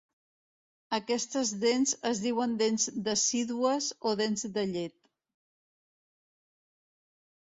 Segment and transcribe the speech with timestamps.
[0.97, 4.99] Aquestes dents es diuen dents decídues o dents de llet.